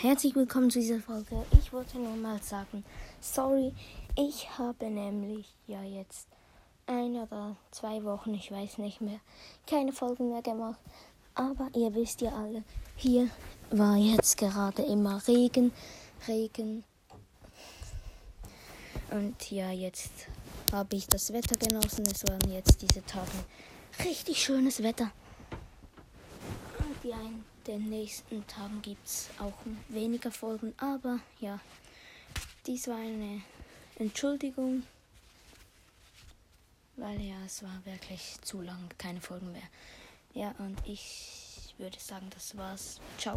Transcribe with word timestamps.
herzlich 0.00 0.36
willkommen 0.36 0.70
zu 0.70 0.78
dieser 0.78 1.00
Folge. 1.00 1.44
Ich 1.58 1.72
wollte 1.72 1.98
nur 1.98 2.14
mal 2.14 2.40
sagen, 2.40 2.84
sorry, 3.20 3.72
ich 4.16 4.48
habe 4.56 4.88
nämlich 4.88 5.52
ja 5.66 5.82
jetzt 5.82 6.28
ein 6.86 7.16
oder 7.16 7.56
zwei 7.72 8.04
Wochen, 8.04 8.32
ich 8.34 8.52
weiß 8.52 8.78
nicht 8.78 9.00
mehr, 9.00 9.18
keine 9.66 9.92
Folgen 9.92 10.30
mehr 10.30 10.42
gemacht. 10.42 10.78
Aber 11.34 11.68
ihr 11.74 11.92
wisst 11.96 12.20
ja 12.20 12.30
alle, 12.30 12.62
hier 12.94 13.28
war 13.70 13.96
jetzt 13.96 14.36
gerade 14.36 14.82
immer 14.82 15.20
Regen, 15.26 15.72
Regen. 16.28 16.84
Und 19.10 19.50
ja, 19.50 19.72
jetzt 19.72 20.12
habe 20.70 20.94
ich 20.94 21.08
das 21.08 21.32
Wetter 21.32 21.56
genossen. 21.56 22.04
Es 22.06 22.24
waren 22.24 22.52
jetzt 22.52 22.80
diese 22.82 23.04
Tage 23.04 23.32
richtig 24.04 24.40
schönes 24.40 24.80
Wetter. 24.80 25.10
Und 26.78 27.10
ja, 27.10 27.16
in 27.20 27.42
den 27.68 27.88
nächsten 27.90 28.46
Tagen 28.46 28.82
gibt 28.82 29.06
es 29.06 29.28
auch 29.38 29.52
weniger 29.88 30.32
Folgen. 30.32 30.74
Aber 30.78 31.20
ja, 31.38 31.60
dies 32.66 32.88
war 32.88 32.96
eine 32.96 33.42
Entschuldigung. 33.96 34.82
Weil 36.96 37.20
ja, 37.20 37.36
es 37.44 37.62
war 37.62 37.80
wirklich 37.84 38.36
zu 38.42 38.60
lang, 38.60 38.88
keine 38.96 39.20
Folgen 39.20 39.52
mehr. 39.52 39.68
Ja, 40.34 40.54
und 40.58 40.76
ich 40.84 41.74
würde 41.78 41.98
sagen, 42.00 42.28
das 42.30 42.56
war's. 42.56 43.00
Ciao. 43.18 43.36